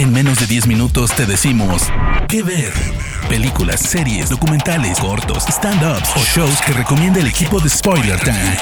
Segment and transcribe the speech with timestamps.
[0.00, 1.82] En menos de 10 minutos te decimos
[2.26, 2.72] qué ver.
[3.28, 8.56] Películas, series, documentales, cortos, stand-ups o shows que recomienda el equipo de Spoiler Time.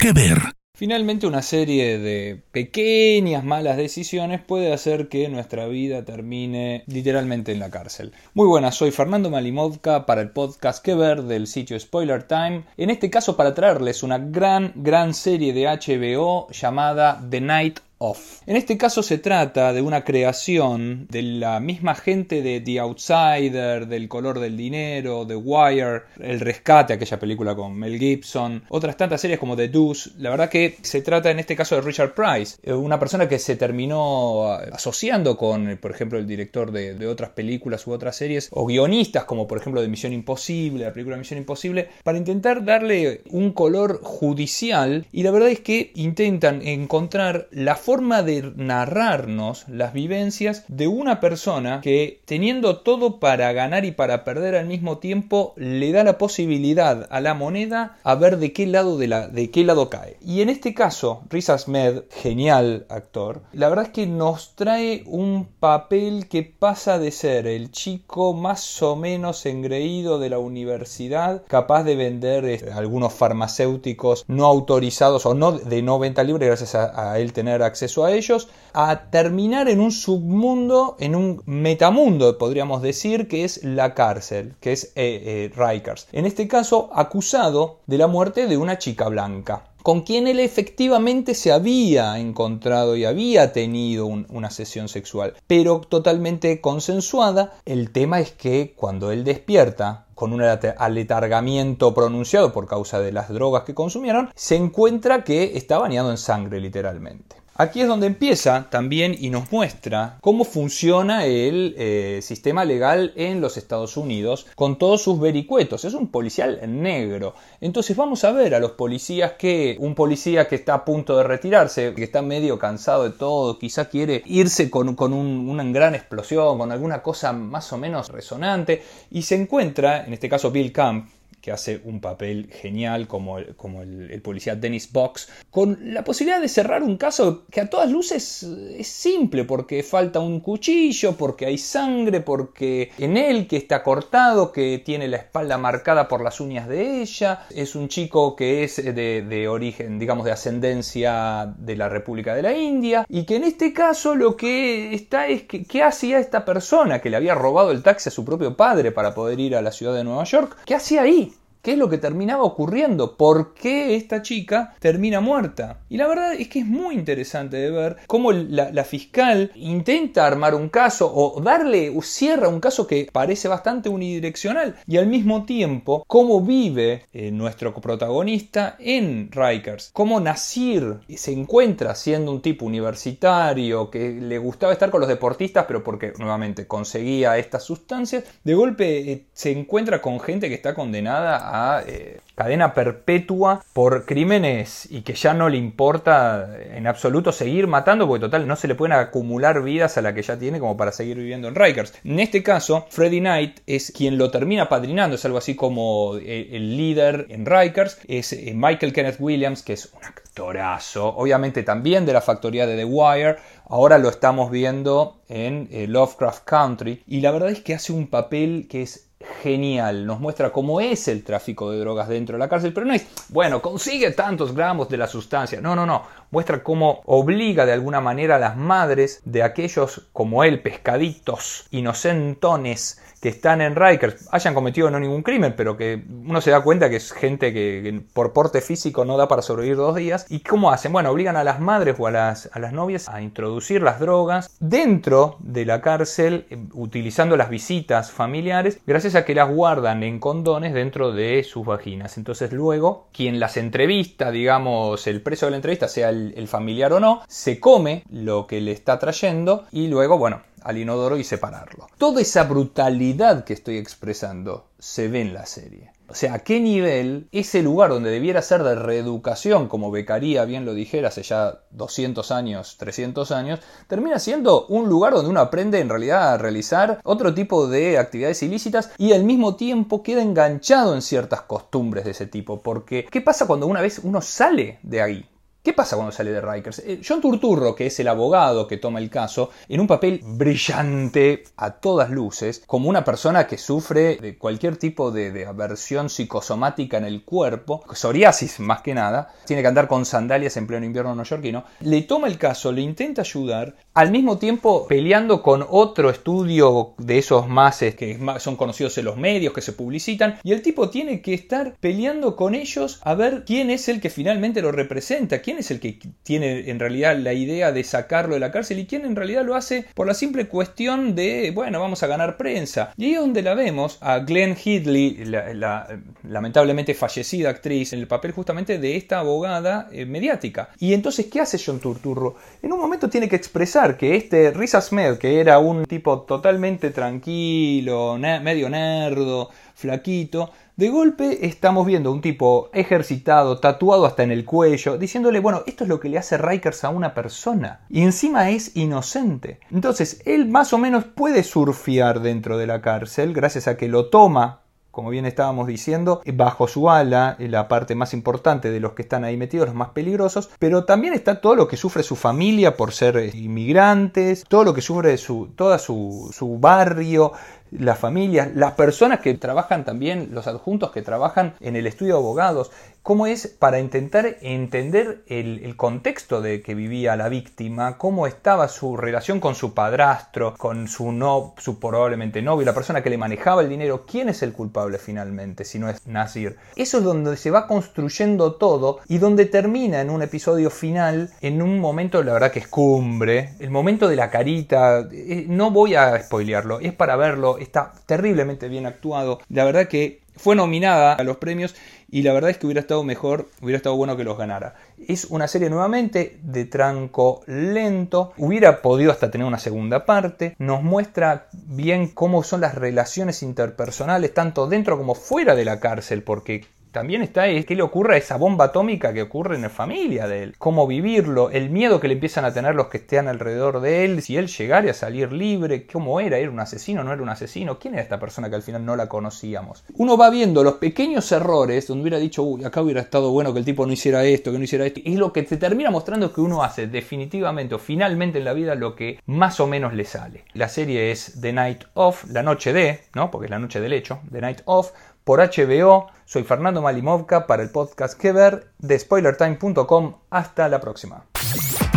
[0.00, 0.38] ¿Qué ver?
[0.74, 7.60] Finalmente una serie de pequeñas malas decisiones puede hacer que nuestra vida termine literalmente en
[7.60, 8.12] la cárcel.
[8.32, 12.64] Muy buenas, soy Fernando Malimovka para el podcast Que Ver del sitio Spoiler Time.
[12.78, 18.56] En este caso para traerles una gran, gran serie de HBO llamada The Night en
[18.56, 24.06] este caso se trata de una creación de la misma gente de The Outsider, del
[24.08, 29.40] color del dinero, The Wire, El Rescate, aquella película con Mel Gibson, otras tantas series
[29.40, 30.10] como The Deuce.
[30.18, 33.38] La verdad que se trata en este caso de Richard Price, eh, una persona que
[33.38, 38.66] se terminó asociando con, por ejemplo, el director de, otras películas u otras series, o
[38.66, 43.52] guionistas como por ejemplo de Misión Imposible, la película Misión Imposible, para intentar darle un
[43.52, 50.64] color judicial y la verdad es que intentan encontrar la forma de narrarnos las vivencias
[50.66, 55.92] de una persona que teniendo todo para ganar y para perder al mismo tiempo le
[55.92, 59.62] da la posibilidad a la moneda a ver de qué lado de, la, de qué
[59.62, 60.16] lado cae.
[60.20, 65.46] Y en este caso, Riz Ahmed, genial actor, la verdad es que nos trae un
[65.60, 71.84] papel que pasa de ser el chico más o menos engreído de la universidad, capaz
[71.84, 77.12] de vender este, algunos farmacéuticos no autorizados o no de no venta libre gracias a,
[77.12, 82.38] a él tener acceso acceso a ellos, a terminar en un submundo, en un metamundo,
[82.38, 86.08] podríamos decir, que es la cárcel, que es eh, eh, Rikers.
[86.12, 91.32] En este caso, acusado de la muerte de una chica blanca con quien él efectivamente
[91.32, 97.52] se había encontrado y había tenido una sesión sexual, pero totalmente consensuada.
[97.64, 103.28] El tema es que cuando él despierta con un aletargamiento pronunciado por causa de las
[103.28, 107.36] drogas que consumieron, se encuentra que está bañado en sangre literalmente.
[107.58, 113.40] Aquí es donde empieza también y nos muestra cómo funciona el eh, sistema legal en
[113.40, 115.86] los Estados Unidos con todos sus vericuetos.
[115.86, 117.34] Es un policial negro.
[117.62, 121.22] Entonces vamos a ver a los policías que un policía que está a punto de
[121.22, 126.72] retirarse, que está medio cansado de todo, quizá quiere irse con, una gran explosión, con
[126.72, 131.08] alguna cosa más o menos resonante, y se encuentra, en este caso Bill Camp,
[131.46, 136.40] que hace un papel genial como, el, como el, policía Dennis Box, con la posibilidad
[136.40, 141.46] de cerrar un caso que a todas luces es simple, porque falta un cuchillo, porque
[141.46, 146.40] hay sangre, porque en él que está cortado, que tiene la espalda marcada por las
[146.40, 151.88] uñas de ella, es un chico que es de, origen, digamos, de ascendencia de la
[151.88, 155.84] República de la India, y que en este caso lo que está es que, ¿qué
[155.84, 159.38] hacía esta persona que le había robado el taxi a su propio padre para poder
[159.38, 160.56] ir a la ciudad de Nueva York?
[160.64, 161.32] ¿Qué hacía ahí?
[161.66, 163.16] ¿Qué es lo que terminaba ocurriendo?
[163.16, 165.80] ¿Por qué esta chica termina muerta?
[165.88, 170.54] Y la verdad es que es muy interesante de ver cómo la, fiscal intenta armar
[170.54, 175.44] un caso o darle o cierra un caso que parece bastante unidireccional y al mismo
[175.44, 179.90] tiempo cómo vive eh, nuestro protagonista en Rikers.
[179.92, 185.64] Cómo Nasir se encuentra siendo un tipo universitario que le gustaba estar con los deportistas
[185.66, 188.22] pero porque nuevamente conseguía estas sustancias.
[188.44, 191.55] De golpe eh, se encuentra con gente que está condenada a
[191.86, 198.06] eh, cadena perpetua por crímenes y que ya no le importa en absoluto seguir matando
[198.06, 200.92] porque total no se le pueden acumular vidas a la que ya tiene como para
[200.92, 201.94] seguir viviendo en Rikers.
[202.04, 206.50] En este caso, Freddy Knight es quien lo termina padrinando, es algo así como eh,
[206.52, 212.04] el líder en Rikers, es eh, Michael Kenneth Williams, que es un actorazo, obviamente también
[212.04, 213.36] de la factoría de The Wire,
[213.68, 218.68] ahora lo estamos viendo en Lovecraft Country y la verdad es que hace un papel
[218.70, 219.06] que es
[219.42, 222.94] genial, nos muestra cómo es el tráfico de drogas dentro de la cárcel, pero no
[222.94, 226.02] es, bueno, consigue tantos gramos de la sustancia, no, no, no,
[226.36, 233.00] muestra cómo obliga de alguna manera a las madres de aquellos como él, pescaditos, inocentones,
[233.20, 236.90] que están en Rikers hayan cometido no ningún crimen, pero que uno se da cuenta
[236.90, 240.26] que es gente que, por porte físico no da para sobrevivir dos días.
[240.28, 240.92] ¿Y cómo hacen?
[240.92, 244.56] Bueno, obligan a las madres o a las, a las novias a introducir las drogas
[244.60, 250.20] dentro de la cárcel eh, utilizando las visitas familiares, gracias a que las guardan en
[250.20, 252.18] condones dentro de sus vaginas.
[252.18, 256.92] Entonces luego, quien las entrevista, digamos, el preso de la entrevista, sea el, el familiar
[256.92, 261.24] o no, se come lo que le está trayendo y luego, bueno, al inodoro y
[261.24, 261.86] separarlo.
[261.96, 265.92] Toda esa brutalidad que estoy expresando se ve en la serie.
[266.08, 270.64] O sea, a qué nivel ese lugar donde debiera ser de reeducación, como Becaría bien
[270.64, 275.80] lo dijera hace ya 200 años, 300 años, termina siendo un lugar donde uno aprende
[275.80, 280.94] en realidad a realizar otro tipo de actividades ilícitas y al mismo tiempo queda enganchado
[280.94, 282.60] en ciertas costumbres de ese tipo.
[282.60, 285.26] Porque, ¿qué pasa cuando una vez uno sale de ahí?
[285.66, 286.78] ¿Qué pasa cuando sale de Rikers?
[286.78, 291.42] Eh, John Turturro, que es el abogado que toma el caso, en un papel brillante
[291.56, 297.04] a todas luces, como una persona que sufre de cualquier tipo de, aversión psicosomática en
[297.04, 301.64] el cuerpo, psoriasis más que nada, tiene que andar con sandalias en pleno invierno neoyorquino,
[301.80, 307.18] le toma el caso, le intenta ayudar, al mismo tiempo peleando con otro estudio de
[307.18, 311.22] esos más que son conocidos en los medios, que se publicitan, y el tipo tiene
[311.22, 315.55] que estar peleando con ellos a ver quién es el que finalmente lo representa, quién
[315.58, 319.04] es el que tiene en realidad la idea de sacarlo de la cárcel y quién
[319.04, 322.92] en realidad lo hace por la simple cuestión de, bueno, vamos a ganar prensa.
[322.96, 325.88] Y ahí es donde la vemos a Glenn Headley, la,
[326.28, 330.70] lamentablemente fallecida actriz, en el papel justamente de esta abogada eh, mediática.
[330.78, 332.36] Y entonces, ¿qué hace John Turturro?
[332.62, 336.90] En un momento tiene que expresar que este Riz Ahmed, que era un tipo totalmente
[336.90, 344.44] tranquilo, medio nerdo, flaquito, de golpe estamos viendo un tipo ejercitado, tatuado hasta en el
[344.44, 347.80] cuello, diciéndole, bueno, esto es lo que le hace Rikers a una persona.
[347.88, 349.58] Y encima es inocente.
[349.70, 354.10] Entonces, él más o menos puede surfear dentro de la cárcel, gracias a que lo
[354.10, 354.60] toma
[354.96, 359.24] como bien estábamos diciendo, bajo su ala, la parte más importante de los que están
[359.24, 362.92] ahí metidos, los más peligrosos, pero también está todo lo que sufre su familia por
[362.92, 367.32] ser inmigrantes, todo lo que sufre su, toda su, su barrio,
[367.70, 372.20] las familias, las personas que trabajan también, los adjuntos que trabajan en el estudio de
[372.20, 372.70] abogados,
[373.06, 378.96] cómo es para intentar entender el, contexto de que vivía la víctima, cómo estaba su
[378.96, 383.62] relación con su padrastro, con su no, su probablemente novio, la persona que le manejaba
[383.62, 386.56] el dinero, quién es el culpable finalmente, si no es Nasir.
[386.74, 391.62] Eso es donde se va construyendo todo y donde termina en un episodio final, en
[391.62, 395.94] un momento, la verdad que es cumbre, el momento de la carita, eh, no voy
[395.94, 401.24] a spoilearlo, es para verlo, está terriblemente bien actuado, la verdad que fue nominada a
[401.24, 401.74] los premios
[402.10, 404.74] y la verdad es que hubiera estado mejor, hubiera estado bueno que los ganara.
[405.08, 410.82] Es una serie nuevamente de tranco lento, hubiera podido hasta tener una segunda parte, nos
[410.82, 416.64] muestra bien cómo son las relaciones interpersonales tanto dentro como fuera de la cárcel, porque
[416.96, 420.26] también está es qué le ocurre a esa bomba atómica que ocurre en la familia
[420.26, 423.82] de él, cómo vivirlo, el miedo que le empiezan a tener los que estén alrededor
[423.82, 427.20] de él, si él llegara a salir libre, cómo era, era un asesino, no era
[427.20, 429.84] un asesino, quién era esta persona que al final no la conocíamos.
[429.92, 433.58] Uno va viendo los pequeños errores donde hubiera dicho, uy, acá hubiera estado bueno que
[433.58, 436.32] el tipo no hiciera esto, que no hiciera esto, y lo que te termina mostrando
[436.32, 440.06] que uno hace definitivamente o finalmente en la vida lo que más o menos le
[440.06, 440.44] sale.
[440.54, 443.30] La serie es The Night Of, la noche de, ¿no?
[443.30, 444.92] Porque es la noche del hecho, The Night Of,
[445.26, 446.06] por HBO.
[446.24, 450.14] Soy Fernando Malimovka para el podcast que ver de SpoilerTime.com.
[450.30, 451.24] Hasta la próxima.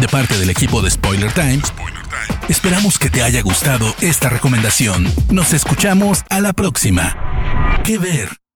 [0.01, 1.71] De parte del equipo de Spoiler Times,
[2.49, 5.05] esperamos que te haya gustado esta recomendación.
[5.31, 7.15] Nos escuchamos a la próxima.
[7.85, 8.48] Que ver.